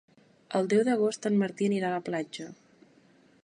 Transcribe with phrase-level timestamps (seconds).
[0.59, 2.51] El deu d'agost en Martí anirà a la platja.